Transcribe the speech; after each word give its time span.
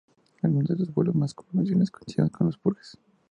Algunos 0.41 0.67
de 0.69 0.77
los 0.77 0.91
vuelos 0.95 1.13
más 1.13 1.35
promocionados 1.35 1.91
coincidían 1.91 2.29
con 2.29 2.47
las 2.47 2.57
purgas. 2.57 2.97